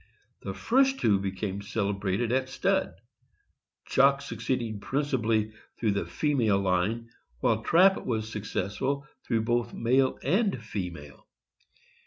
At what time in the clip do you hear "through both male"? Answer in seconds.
9.27-10.17